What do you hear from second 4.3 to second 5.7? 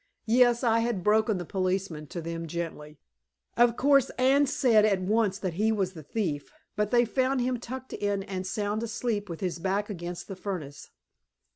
said at once that